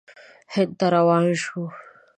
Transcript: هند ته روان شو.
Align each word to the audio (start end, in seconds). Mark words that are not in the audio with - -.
هند 0.53 0.71
ته 0.79 0.85
روان 0.95 1.25
شو. 1.43 1.61